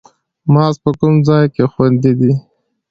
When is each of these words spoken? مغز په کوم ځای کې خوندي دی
مغز 0.53 0.75
په 0.83 0.91
کوم 0.99 1.15
ځای 1.27 1.45
کې 1.53 1.63
خوندي 1.71 2.13
دی 2.19 2.31